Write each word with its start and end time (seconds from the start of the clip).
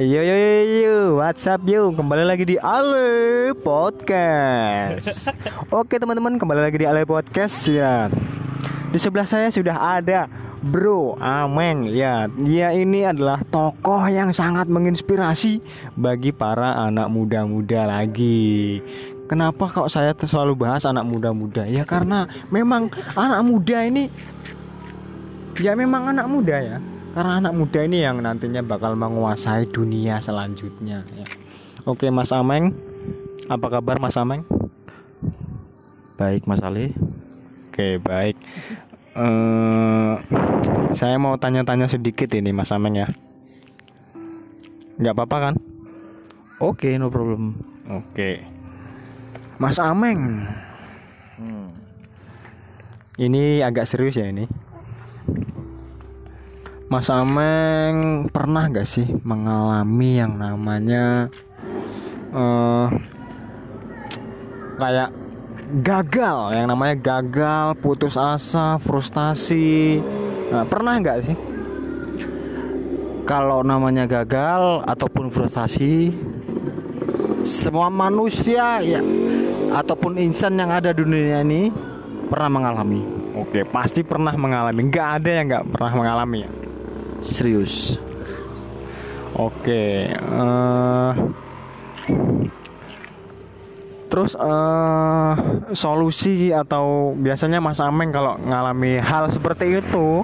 Yo 0.00 0.24
yo 0.24 0.32
yo 0.32 0.52
yo, 0.64 0.96
what's 1.20 1.44
up 1.44 1.60
yo? 1.68 1.92
Kembali 1.92 2.24
lagi 2.24 2.48
di 2.48 2.56
Ale 2.56 3.52
Podcast. 3.60 5.28
Oke 5.68 6.00
teman-teman, 6.00 6.40
kembali 6.40 6.64
lagi 6.64 6.80
di 6.80 6.88
Ale 6.88 7.04
Podcast 7.04 7.68
ya. 7.68 8.08
Di 8.88 8.96
sebelah 8.96 9.28
saya 9.28 9.52
sudah 9.52 10.00
ada 10.00 10.32
Bro 10.64 11.20
Ameng 11.20 11.92
ya. 11.92 12.24
Dia 12.40 12.72
ini 12.72 13.04
adalah 13.04 13.44
tokoh 13.52 14.08
yang 14.08 14.32
sangat 14.32 14.64
menginspirasi 14.64 15.60
bagi 16.00 16.32
para 16.32 16.88
anak 16.88 17.12
muda-muda 17.12 17.84
lagi. 17.84 18.80
Kenapa 19.28 19.68
kok 19.68 19.92
saya 19.92 20.16
selalu 20.16 20.56
bahas 20.56 20.88
anak 20.88 21.04
muda-muda? 21.04 21.68
Ya 21.68 21.84
karena 21.84 22.24
memang 22.48 22.88
anak 23.12 23.44
muda 23.44 23.84
ini 23.84 24.08
ya 25.60 25.76
memang 25.76 26.16
anak 26.16 26.32
muda 26.32 26.56
ya 26.64 26.80
karena 27.12 27.44
anak 27.44 27.52
muda 27.52 27.80
ini 27.84 28.00
yang 28.00 28.24
nantinya 28.24 28.64
bakal 28.64 28.96
menguasai 28.96 29.68
dunia 29.68 30.18
selanjutnya 30.18 31.04
ya. 31.14 31.26
Oke 31.84 32.08
Mas 32.08 32.32
Ameng. 32.32 32.72
Apa 33.46 33.68
kabar 33.78 34.00
Mas 34.00 34.16
Ameng? 34.16 34.42
Baik 36.16 36.48
Mas 36.48 36.64
Ali. 36.64 36.96
Oke 37.68 38.00
baik. 38.00 38.36
Eh 39.12 40.14
saya 40.96 41.16
mau 41.20 41.36
tanya-tanya 41.36 41.88
sedikit 41.88 42.32
ini 42.32 42.52
Mas 42.56 42.72
Ameng 42.72 42.96
ya. 42.96 43.08
Nggak 44.96 45.14
apa-apa 45.18 45.36
kan? 45.50 45.54
Oke, 46.62 46.94
no 46.94 47.10
problem. 47.10 47.58
Oke. 47.90 48.40
Mas 49.60 49.76
Ameng. 49.82 50.48
Ini 53.20 53.60
agak 53.60 53.84
serius 53.84 54.16
ya 54.16 54.24
ini 54.32 54.48
Mas 56.92 57.08
Ameng 57.08 58.28
pernah 58.28 58.68
gak 58.68 58.84
sih 58.84 59.08
mengalami 59.24 60.20
yang 60.20 60.36
namanya 60.36 61.32
eh 62.36 62.88
kayak 64.76 65.08
gagal, 65.80 66.52
yang 66.52 66.68
namanya 66.68 67.00
gagal, 67.00 67.80
putus 67.80 68.20
asa, 68.20 68.76
frustasi, 68.76 70.04
Nah, 70.52 70.68
pernah 70.68 71.00
nggak 71.00 71.18
sih? 71.24 71.36
Kalau 73.24 73.64
namanya 73.64 74.04
gagal 74.04 74.84
ataupun 74.84 75.32
frustasi, 75.32 76.12
semua 77.40 77.88
manusia 77.88 78.84
ya 78.84 79.00
ataupun 79.72 80.20
insan 80.20 80.60
yang 80.60 80.68
ada 80.68 80.92
di 80.92 81.00
dunia 81.00 81.40
ini 81.40 81.72
pernah 82.28 82.52
mengalami. 82.52 83.00
Oke, 83.32 83.64
pasti 83.64 84.04
pernah 84.04 84.36
mengalami. 84.36 84.92
Nggak 84.92 85.08
ada 85.24 85.30
yang 85.32 85.44
nggak 85.48 85.64
pernah 85.72 85.92
mengalami 85.96 86.44
ya. 86.44 86.50
Serius. 87.22 88.02
Oke. 89.32 90.12
eh 90.12 91.12
terus 94.12 94.36
eh 94.36 95.34
solusi 95.72 96.52
atau 96.52 97.16
biasanya 97.16 97.64
Mas 97.64 97.80
Ameng 97.80 98.12
kalau 98.12 98.36
ngalami 98.44 99.00
hal 99.00 99.32
seperti 99.32 99.80
itu 99.80 100.20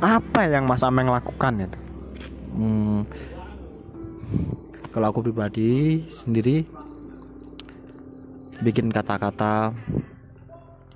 apa 0.00 0.48
yang 0.48 0.64
Mas 0.64 0.80
Ameng 0.80 1.12
lakukan 1.12 1.68
itu? 1.68 1.78
Hmm, 2.56 3.04
kalau 4.96 5.12
aku 5.12 5.28
pribadi 5.28 6.00
sendiri 6.08 6.64
bikin 8.64 8.88
kata-kata 8.88 9.76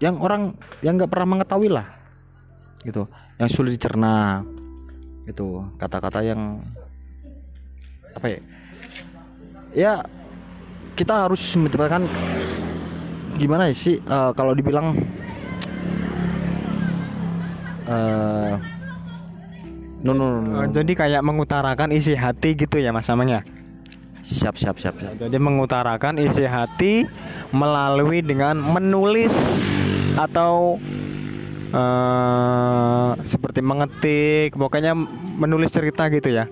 yang 0.01 0.17
orang 0.25 0.57
yang 0.81 0.97
nggak 0.97 1.13
pernah 1.13 1.37
mengetahui 1.37 1.69
lah, 1.69 1.85
gitu, 2.81 3.05
yang 3.37 3.53
sulit 3.53 3.77
dicerna, 3.77 4.41
gitu, 5.31 5.63
kata-kata 5.79 6.27
yang 6.27 6.59
apa 8.19 8.27
ya? 8.27 8.39
Ya 9.71 9.93
kita 10.99 11.27
harus 11.31 11.41
menciptakan 11.55 12.11
gimana 13.39 13.71
ya 13.71 13.75
sih 13.75 13.97
eh, 14.03 14.31
kalau 14.37 14.53
dibilang 14.53 14.93
eh 17.89 18.55
no, 20.05 20.13
no, 20.13 20.25
no, 20.29 20.39
no. 20.45 20.57
Eh, 20.61 20.69
jadi 20.75 20.93
kayak 20.93 21.23
mengutarakan 21.25 21.95
isi 21.95 22.13
hati 22.13 22.53
gitu 22.53 22.77
ya 22.77 22.93
Mas 22.93 23.09
Ameng 23.09 23.33
ya? 23.33 23.43
siap 24.21 24.55
siap 24.55 24.77
siap 24.79 24.95
siap 25.01 25.15
Jadi 25.17 25.37
mengutarakan 25.41 26.21
isi 26.23 26.47
hati 26.47 27.09
melalui 27.51 28.23
dengan 28.23 28.61
menulis 28.61 29.33
atau 30.15 30.79
eh 31.71 33.11
seperti 33.23 33.61
mengetik, 33.63 34.59
pokoknya 34.59 34.95
menulis 35.39 35.71
cerita 35.71 36.11
gitu 36.11 36.35
ya. 36.35 36.51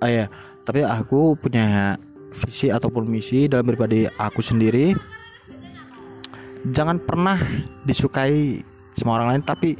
Ah 0.00 0.10
ya, 0.10 0.26
tapi 0.64 0.86
aku 0.86 1.34
punya 1.36 1.98
visi 2.30 2.70
ataupun 2.70 3.04
misi 3.04 3.50
dalam 3.50 3.66
pribadi 3.66 4.06
aku 4.06 4.40
sendiri. 4.40 4.94
Jangan 6.70 7.00
pernah 7.00 7.40
disukai 7.84 8.60
sama 8.94 9.18
orang 9.20 9.28
lain, 9.34 9.42
tapi 9.42 9.74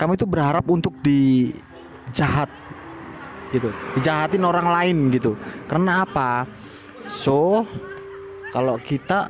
kamu 0.00 0.16
itu 0.16 0.26
berharap 0.26 0.64
untuk 0.66 0.96
dijahat 1.04 2.48
gitu, 3.52 3.68
dijahatin 3.94 4.42
orang 4.42 4.68
lain 4.72 4.96
gitu. 5.12 5.36
Karena 5.68 6.08
apa? 6.08 6.48
So, 7.04 7.68
kalau 8.50 8.80
kita 8.80 9.28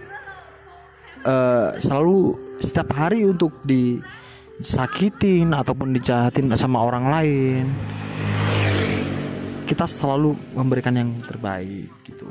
eh, 1.27 1.69
selalu 1.83 2.39
setiap 2.63 2.95
hari 2.95 3.27
untuk 3.27 3.51
disakitin 4.63 5.51
ataupun 5.51 5.91
dijahatin 5.99 6.47
sama 6.55 6.87
orang 6.87 7.11
lain, 7.11 7.67
kita 9.67 9.91
selalu 9.91 10.39
memberikan 10.55 10.95
yang 10.95 11.11
terbaik 11.27 11.91
gitu. 12.07 12.31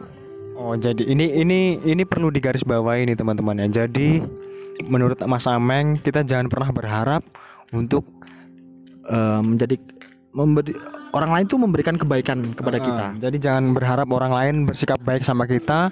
Oh, 0.56 0.74
jadi 0.80 1.04
ini 1.04 1.44
ini 1.44 1.60
ini 1.84 2.04
perlu 2.08 2.32
digarisbawahi 2.32 3.12
nih 3.12 3.18
teman-teman 3.20 3.68
ya. 3.68 3.84
Jadi 3.84 4.24
menurut 4.88 5.20
Mas 5.28 5.44
Ameng 5.46 6.00
kita 6.00 6.24
jangan 6.24 6.48
pernah 6.48 6.72
berharap 6.72 7.22
untuk 7.76 8.08
Eh, 9.12 9.42
menjadi 9.42 9.76
memberi 10.32 10.72
orang 11.12 11.32
lain 11.36 11.46
tuh 11.50 11.60
memberikan 11.60 12.00
kebaikan 12.00 12.54
kepada 12.56 12.78
Ah, 12.80 12.84
kita. 12.86 13.06
Jadi 13.28 13.38
jangan 13.44 13.76
berharap 13.76 14.08
orang 14.14 14.32
lain 14.32 14.56
bersikap 14.64 15.02
baik 15.04 15.28
sama 15.28 15.50
kita, 15.50 15.92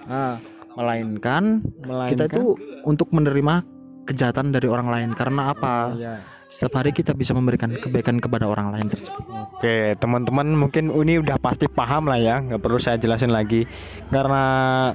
melainkan, 0.77 1.59
melainkan 1.83 2.11
kita 2.15 2.23
itu 2.31 2.55
untuk 2.87 3.11
menerima 3.11 3.65
kejahatan 4.09 4.49
dari 4.49 4.65
orang 4.65 4.89
lain. 4.89 5.09
Karena 5.13 5.53
apa? 5.53 5.93
Iya. 5.93 6.17
Setiap 6.49 6.81
hari 6.81 6.89
kita 6.89 7.13
bisa 7.13 7.37
memberikan 7.37 7.69
kebaikan 7.77 8.17
kepada 8.17 8.49
orang 8.49 8.73
lain 8.73 8.89
tersebut. 8.89 9.21
Oke, 9.61 9.93
teman-teman 10.01 10.49
mungkin 10.49 10.89
ini 10.89 11.21
udah 11.21 11.37
pasti 11.37 11.69
paham 11.69 12.09
lah 12.09 12.17
ya, 12.17 12.41
nggak 12.41 12.57
perlu 12.57 12.81
saya 12.81 12.97
jelasin 12.97 13.29
lagi. 13.29 13.69
Karena 14.09 14.89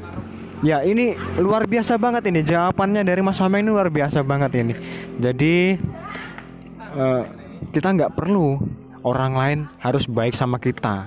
ya 0.66 0.82
ini 0.82 1.14
luar 1.38 1.70
biasa 1.70 1.94
banget 1.94 2.26
ini 2.26 2.42
jawabannya 2.42 3.06
dari 3.06 3.22
Mas 3.22 3.38
Ameng 3.38 3.62
ini 3.62 3.70
luar 3.70 3.86
biasa 3.86 4.26
banget 4.26 4.50
ini. 4.58 4.74
Jadi 5.22 5.78
eh, 6.98 7.22
kita 7.70 7.88
nggak 8.02 8.18
perlu 8.18 8.58
orang 9.06 9.32
lain 9.38 9.58
harus 9.78 10.10
baik 10.10 10.34
sama 10.34 10.58
kita. 10.58 11.06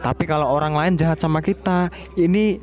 Tapi 0.00 0.24
kalau 0.28 0.48
orang 0.48 0.76
lain 0.76 0.96
jahat 0.96 1.20
sama 1.20 1.44
kita, 1.44 1.92
ini 2.16 2.56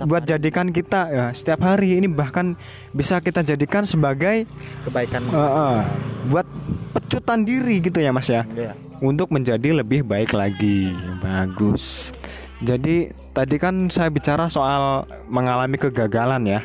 buat 0.00 0.22
jadikan 0.22 0.70
kita 0.70 1.00
ya 1.08 1.26
setiap 1.30 1.60
hari 1.60 1.96
ini 1.96 2.06
bahkan 2.06 2.54
bisa 2.90 3.18
kita 3.18 3.40
jadikan 3.40 3.82
sebagai 3.82 4.46
Kebaikan. 4.84 5.22
eh, 5.24 5.36
eh, 5.36 5.78
buat 6.26 6.46
pecutan 6.90 7.42
diri 7.42 7.80
gitu 7.80 7.98
ya 7.98 8.10
Mas 8.10 8.26
ya 8.26 8.46
Iya. 8.50 8.72
untuk 9.00 9.30
menjadi 9.30 9.74
lebih 9.74 10.02
baik 10.02 10.32
lagi. 10.32 10.92
Bagus. 11.18 12.12
Jadi 12.60 13.08
tadi 13.30 13.56
kan 13.56 13.88
saya 13.88 14.08
bicara 14.08 14.46
soal 14.46 15.02
mengalami 15.26 15.74
kegagalan 15.74 16.44
ya. 16.44 16.60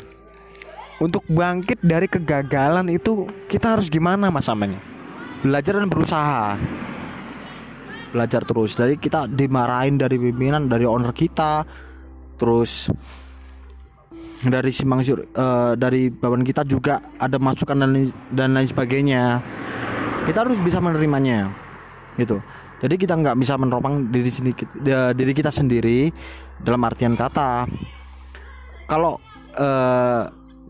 Untuk 0.96 1.24
bangkit 1.28 1.80
dari 1.80 2.08
kegagalan 2.08 2.88
itu 2.88 3.24
kita 3.48 3.76
harus 3.76 3.88
gimana 3.88 4.28
Mas 4.28 4.48
Ameng? 4.48 4.76
Belajar 5.40 5.80
dan 5.80 5.88
berusaha. 5.88 6.56
Belajar 8.12 8.42
terus. 8.44 8.76
Dari 8.76 8.96
kita 8.96 9.28
dimarahin 9.28 9.96
dari 9.96 10.16
pimpinan, 10.16 10.68
dari 10.68 10.88
owner 10.88 11.12
kita, 11.12 11.68
terus 12.36 12.92
dari 14.46 14.70
simpang 14.70 15.02
siur 15.02 15.26
eh, 15.26 15.74
dari 15.80 16.14
bawahan 16.14 16.46
kita 16.46 16.68
juga 16.68 17.02
ada 17.18 17.42
masukan 17.42 17.78
dan 17.82 17.92
dan 18.34 18.50
lain 18.54 18.68
sebagainya. 18.70 19.42
Kita 20.26 20.42
harus 20.42 20.58
bisa 20.62 20.82
menerimanya 20.82 21.54
gitu. 22.18 22.42
Jadi 22.82 22.96
kita 23.00 23.18
nggak 23.18 23.38
bisa 23.40 23.58
meneropang 23.58 24.10
diri 24.12 24.30
sendiri 24.30 24.66
diri 25.16 25.34
kita 25.34 25.50
sendiri 25.50 26.10
dalam 26.62 26.82
artian 26.86 27.18
kata. 27.18 27.66
Kalau 28.86 29.18
eh, 29.58 30.24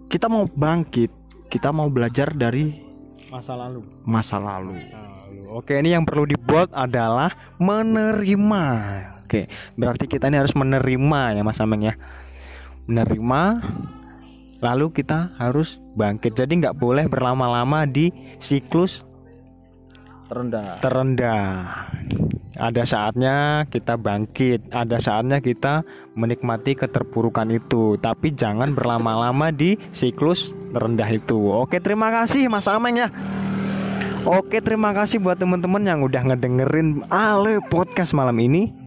kita 0.08 0.32
mau 0.32 0.48
bangkit 0.48 1.12
kita 1.52 1.72
mau 1.72 1.88
belajar 1.88 2.32
dari 2.36 2.84
Masa 3.32 3.56
lalu. 3.58 3.84
masa 4.08 4.38
lalu. 4.40 4.80
Oke, 5.52 5.80
ini 5.80 5.92
yang 5.92 6.04
perlu 6.04 6.28
dibuat 6.28 6.72
adalah 6.72 7.32
menerima. 7.60 9.15
Oke, 9.26 9.50
berarti 9.74 10.06
kita 10.06 10.30
ini 10.30 10.38
harus 10.38 10.54
menerima 10.54 11.22
ya 11.34 11.42
Mas 11.42 11.58
Ameng 11.58 11.90
ya. 11.90 11.98
Menerima 12.86 13.42
lalu 14.62 14.94
kita 14.94 15.34
harus 15.42 15.82
bangkit. 15.98 16.38
Jadi 16.38 16.62
nggak 16.62 16.78
boleh 16.78 17.10
berlama-lama 17.10 17.90
di 17.90 18.14
siklus 18.38 19.02
terendah 20.30 20.82
terendah. 20.82 21.46
ada 22.56 22.88
saatnya 22.88 23.68
kita 23.68 24.00
bangkit, 24.00 24.72
ada 24.72 24.96
saatnya 25.02 25.44
kita 25.44 25.84
menikmati 26.16 26.72
keterpurukan 26.78 27.52
itu, 27.52 28.00
tapi 28.00 28.32
jangan 28.32 28.72
berlama-lama 28.72 29.52
di 29.52 29.76
siklus 29.92 30.56
rendah 30.72 31.10
itu. 31.12 31.52
Oke, 31.52 31.84
terima 31.84 32.16
kasih 32.16 32.48
Mas 32.48 32.72
Ameng 32.72 32.96
ya. 33.04 33.10
Oke, 34.24 34.64
terima 34.64 34.96
kasih 34.96 35.20
buat 35.20 35.36
teman-teman 35.36 35.84
yang 35.84 36.00
udah 36.02 36.32
ngedengerin 36.32 37.04
Ale 37.12 37.60
podcast 37.68 38.16
malam 38.16 38.40
ini. 38.40 38.85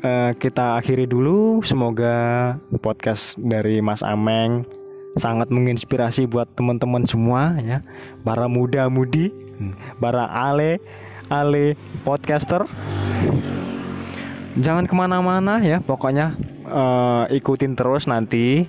Eh, 0.00 0.32
kita 0.40 0.80
akhiri 0.80 1.04
dulu. 1.04 1.60
Semoga 1.60 2.56
podcast 2.80 3.36
dari 3.36 3.84
Mas 3.84 4.00
Ameng 4.00 4.64
sangat 5.20 5.52
menginspirasi 5.52 6.24
buat 6.24 6.48
teman-teman 6.56 7.04
semua 7.04 7.52
ya, 7.60 7.84
para 8.24 8.48
muda-mudi, 8.48 9.28
para 10.00 10.24
Ale 10.24 10.80
Ale 11.28 11.76
podcaster. 12.00 12.64
Jangan 14.56 14.88
ke 14.88 14.94
mana-mana 14.96 15.60
ya, 15.60 15.84
pokoknya 15.84 16.32
eh, 16.64 17.36
ikutin 17.36 17.76
terus 17.76 18.08
nanti 18.08 18.64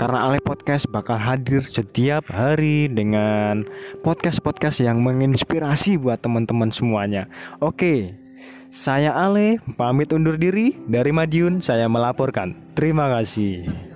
karena 0.00 0.30
Ale 0.32 0.38
Podcast 0.40 0.88
bakal 0.88 1.18
hadir 1.18 1.60
setiap 1.60 2.24
hari 2.30 2.88
dengan 2.88 3.68
podcast-podcast 4.00 4.80
yang 4.80 5.04
menginspirasi 5.04 5.98
buat 6.00 6.22
teman-teman 6.22 6.70
semuanya. 6.70 7.26
Oke, 7.58 8.14
saya 8.68 9.16
Ale 9.16 9.56
pamit 9.80 10.12
undur 10.12 10.36
diri 10.36 10.76
dari 10.84 11.08
Madiun. 11.08 11.64
Saya 11.64 11.88
melaporkan. 11.88 12.52
Terima 12.76 13.08
kasih. 13.08 13.87